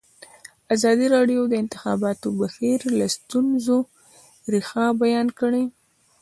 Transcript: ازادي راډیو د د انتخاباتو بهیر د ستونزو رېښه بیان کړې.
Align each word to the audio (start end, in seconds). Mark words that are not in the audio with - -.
ازادي 0.75 1.07
راډیو 1.15 1.41
د 1.47 1.49
د 1.51 1.53
انتخاباتو 1.63 2.27
بهیر 2.39 2.79
د 2.99 3.01
ستونزو 3.15 3.77
رېښه 4.51 4.85
بیان 5.01 5.27
کړې. 5.39 5.63